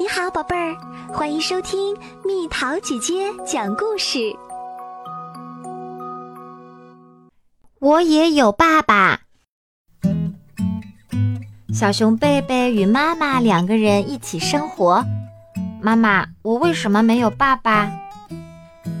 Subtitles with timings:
[0.00, 0.76] 你好，宝贝儿，
[1.12, 1.92] 欢迎收听
[2.24, 4.32] 蜜桃姐姐讲故事。
[7.80, 9.22] 我也有爸爸。
[11.74, 15.04] 小熊贝贝与妈妈两个人一起生活。
[15.82, 17.90] 妈妈，我为什么没有爸爸？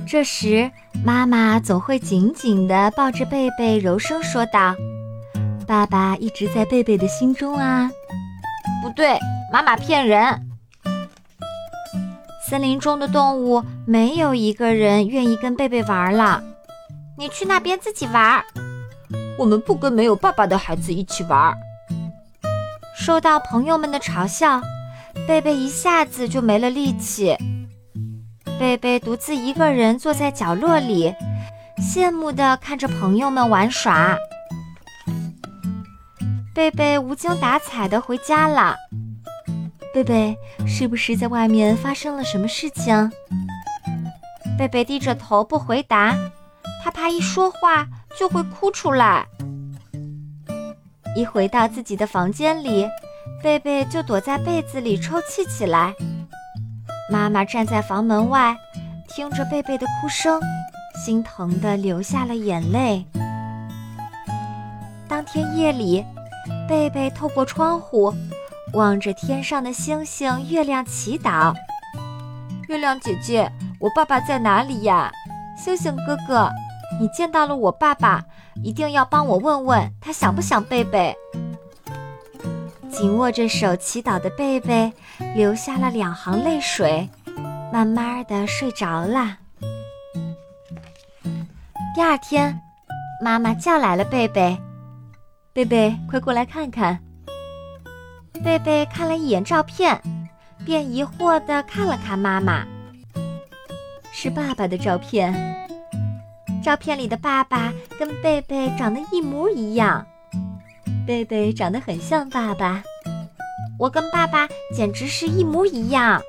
[0.04, 0.68] 这时，
[1.04, 4.74] 妈妈总会紧紧地抱着贝贝，柔声说道
[5.64, 7.88] ：“爸爸一直在贝贝的心中啊。”
[8.82, 9.16] 不对，
[9.52, 10.47] 妈妈骗人。
[12.48, 16.42] 森林中的动物没有一个人愿意跟贝贝玩了。
[17.18, 18.42] 你去那边自己玩。
[19.38, 21.54] 我们不跟没有爸爸的孩子一起玩。
[22.96, 24.62] 受到朋友们的嘲笑，
[25.26, 27.36] 贝贝一下子就没了力气。
[28.58, 31.14] 贝贝独自一个人坐在角落里，
[31.76, 34.16] 羡慕地看着朋友们玩耍。
[36.54, 38.74] 贝贝无精打采地回家了。
[39.98, 43.10] 贝贝，是不是在外面发生了什么事情？
[44.56, 46.16] 贝贝低着头不回答，
[46.84, 47.84] 他怕一说话
[48.16, 49.26] 就会哭出来。
[51.16, 52.88] 一回到自己的房间里，
[53.42, 55.92] 贝贝就躲在被子里抽泣起来。
[57.10, 58.56] 妈妈站在房门外，
[59.08, 60.40] 听着贝贝的哭声，
[61.04, 63.04] 心疼的流下了眼泪。
[65.08, 66.04] 当天夜里，
[66.68, 68.14] 贝贝透过窗户。
[68.74, 71.54] 望着天上的星星、月亮祈祷。
[72.68, 75.10] 月亮姐姐，我爸爸在哪里呀？
[75.56, 76.50] 星星哥哥，
[77.00, 78.22] 你见到了我爸爸，
[78.62, 81.16] 一定要帮我问问他想不想贝贝。
[82.90, 84.92] 紧握着手祈祷的贝贝
[85.34, 87.08] 流下了两行泪水，
[87.72, 89.38] 慢慢的睡着了。
[91.94, 92.60] 第二天，
[93.22, 94.58] 妈妈叫来了贝贝，
[95.52, 96.98] 贝贝，快过来看看。
[98.48, 100.00] 贝贝看了一眼照片，
[100.64, 102.66] 便疑惑地看了看妈妈。
[104.10, 105.34] 是爸爸的照片，
[106.64, 110.06] 照片里的爸爸跟贝贝长得一模一样，
[111.06, 112.82] 贝贝长得很像爸爸，
[113.78, 116.22] 我跟爸爸简直是一模一样。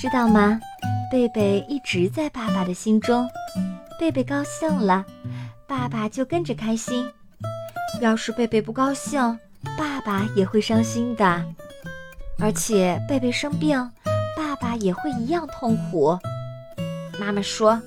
[0.00, 0.58] 知道吗？
[1.12, 3.24] 贝贝一直在爸爸的心中，
[4.00, 5.06] 贝贝高兴了，
[5.68, 7.04] 爸爸就跟着开心；
[8.00, 9.38] 要是贝贝不高兴，
[9.78, 11.44] 爸爸也会伤心的，
[12.40, 13.78] 而且贝贝生病，
[14.36, 16.18] 爸爸也会一样痛苦。
[17.20, 17.80] 妈妈说，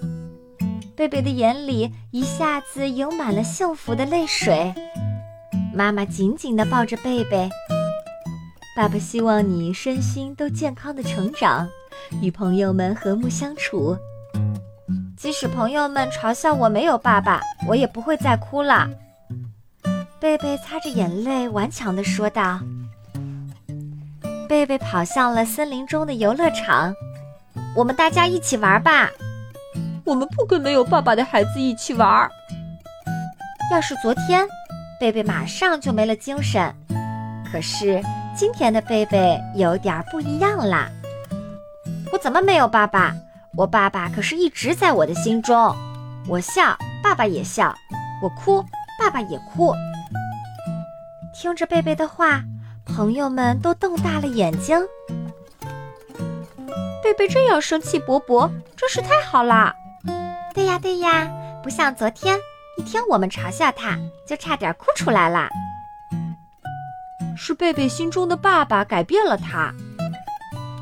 [0.95, 4.73] 贝贝的眼里一下子盈满了幸福的泪水。
[5.73, 7.49] 妈妈紧紧地抱着贝贝，
[8.73, 11.67] 爸爸希望你身心都健康的成长，
[12.21, 13.97] 与朋友们和睦相处。
[15.17, 18.89] 即使朋友们嘲笑我没有爸爸，我也不会再哭了。
[20.21, 22.59] 贝贝擦着眼泪，顽强地说道
[24.47, 26.93] ：“贝贝跑向了森林中的游乐场，
[27.75, 29.09] 我们大家一起玩吧。
[30.05, 32.29] 我们不跟没有爸爸的孩子一起玩。
[33.71, 34.47] 要是昨天，
[34.99, 36.71] 贝贝马上就没了精神。
[37.51, 37.99] 可是
[38.37, 40.87] 今天的贝贝有点不一样啦。
[42.13, 43.15] 我怎么没有爸爸？
[43.57, 45.75] 我爸爸可是一直在我的心中。
[46.27, 47.73] 我笑，爸爸也笑；
[48.21, 48.63] 我哭，
[48.99, 49.73] 爸爸也哭。”
[51.33, 52.43] 听着贝贝的话，
[52.85, 54.79] 朋友们都瞪大了眼睛。
[57.03, 59.73] 贝贝这样生气勃勃，真是太好啦！
[60.53, 61.29] 对呀对呀，
[61.63, 62.37] 不像昨天，
[62.77, 63.97] 一听我们嘲笑他，
[64.27, 65.49] 就差点哭出来了。
[67.35, 69.73] 是贝贝心中的爸爸改变了他。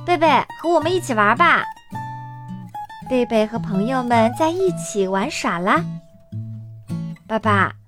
[0.05, 0.27] 贝贝，
[0.61, 1.63] 和我们一起玩吧。
[3.09, 5.81] 贝贝和朋友们在一起玩耍啦。
[7.27, 7.78] 爸爸。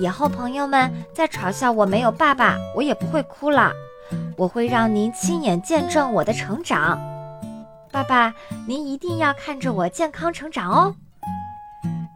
[0.00, 3.70] 以后朋友们再嘲笑我没有爸爸，我也不会哭了。
[4.34, 6.98] 我会让您亲眼见证我的成长。
[7.92, 8.32] 爸爸，
[8.66, 10.94] 您一定要看着我健康成长哦。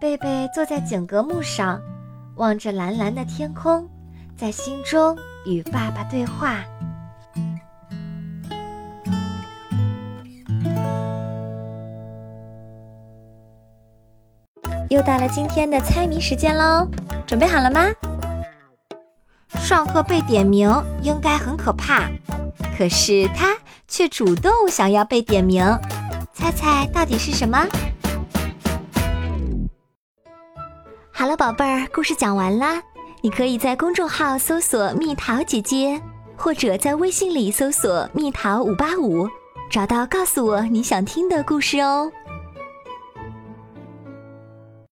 [0.00, 1.78] 贝贝坐在景阁木上，
[2.36, 3.86] 望着蓝蓝的天空，
[4.34, 6.64] 在心中与爸爸对话。
[14.88, 16.88] 又到了今天的猜谜时间喽！
[17.26, 17.86] 准备好了吗？
[19.60, 20.70] 上课被点名
[21.02, 22.08] 应该很可怕，
[22.76, 23.56] 可是他
[23.88, 25.64] 却主动想要被点名，
[26.32, 27.66] 猜猜到底是什么？
[31.12, 32.82] 好了，宝贝儿，故事讲完啦。
[33.22, 35.98] 你可以在公众号搜索“蜜桃姐姐”，
[36.36, 39.26] 或者在微信里搜索“蜜桃五八五”，
[39.70, 42.12] 找到告诉我你想听的故事哦。